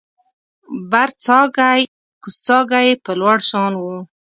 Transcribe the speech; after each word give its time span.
برڅاګی 0.91 1.81
او 1.87 1.91
کوزڅاګی 2.21 2.83
یې 2.87 2.93
په 3.03 3.11
لوړ 3.19 3.37
شان 3.49 3.73
و 3.77 3.83